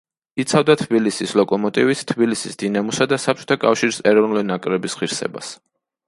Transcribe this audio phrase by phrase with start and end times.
[0.43, 5.51] იცავდა თბილისის „ლოკომოტივის“, თბილისის „დინამოსა“ და საბჭოთა კავშირის ეროვნული ნაკრების ღირსებას.